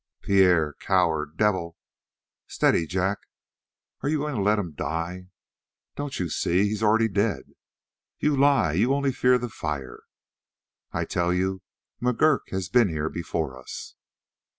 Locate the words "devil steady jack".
1.37-3.19